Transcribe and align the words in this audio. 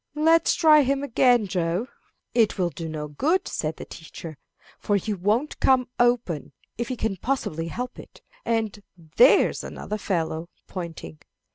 "Let's 0.15 0.55
try 0.55 0.81
him 0.81 1.03
again, 1.03 1.45
Joe." 1.45 1.87
"It 2.33 2.57
will 2.57 2.71
do 2.71 2.89
no 2.89 3.07
good," 3.07 3.47
said 3.47 3.75
the 3.75 3.85
teacher, 3.85 4.39
"for 4.79 4.95
he 4.95 5.13
won't 5.13 5.59
come 5.59 5.89
open, 5.99 6.53
if 6.75 6.87
he 6.87 6.95
can 6.95 7.17
possibly 7.17 7.67
help 7.67 7.99
it. 7.99 8.23
And 8.43 8.81
there's 9.17 9.63
another 9.63 9.99
fellow 9.99 10.49
(pointing). 10.65 11.19